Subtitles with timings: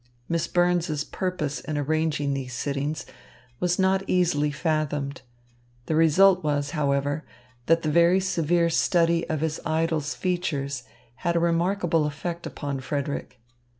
[0.27, 3.05] Miss Burns's purpose in arranging these sittings
[3.59, 5.21] was not easily fathomed.
[5.85, 7.23] The result was, however,
[7.67, 10.85] that the very severe study of his idol's features
[11.17, 13.39] had a remarkable effect upon Frederick.